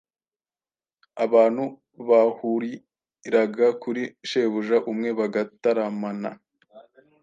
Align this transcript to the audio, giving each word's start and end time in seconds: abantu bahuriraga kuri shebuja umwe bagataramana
abantu 1.25 1.63
bahuriraga 2.07 3.67
kuri 3.81 4.03
shebuja 4.29 4.77
umwe 4.91 5.09
bagataramana 5.19 6.31